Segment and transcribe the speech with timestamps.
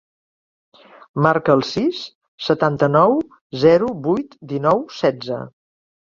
[1.25, 1.99] Marca el sis,
[2.45, 3.13] setanta-nou,
[3.65, 5.39] zero, vuit, dinou, setze.